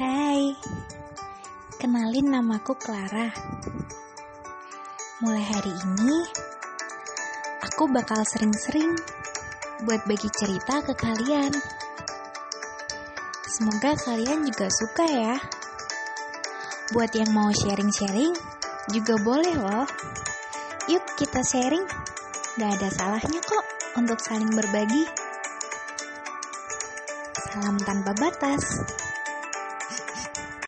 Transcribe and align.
Hai, 0.00 0.56
kenalin 1.76 2.32
namaku 2.32 2.72
Clara. 2.74 3.28
Mulai 5.20 5.44
hari 5.44 5.70
ini, 5.70 6.18
aku 7.60 7.86
bakal 7.92 8.24
sering-sering 8.24 8.96
buat 9.84 10.02
bagi 10.08 10.26
cerita 10.32 10.80
ke 10.82 10.96
kalian. 10.96 11.52
Semoga 13.44 13.92
kalian 14.00 14.48
juga 14.48 14.72
suka 14.72 15.04
ya. 15.04 15.36
Buat 16.96 17.12
yang 17.14 17.30
mau 17.36 17.52
sharing-sharing, 17.52 18.32
juga 18.90 19.14
boleh 19.20 19.54
loh. 19.54 19.86
Yuk 20.88 21.04
kita 21.14 21.44
sharing, 21.44 21.84
gak 22.58 22.70
ada 22.80 22.88
salahnya 22.88 23.38
kok 23.44 23.64
untuk 23.94 24.18
saling 24.18 24.50
berbagi. 24.50 25.29
Salam 27.50 27.82
tanpa 27.82 28.14
batas. 28.14 28.62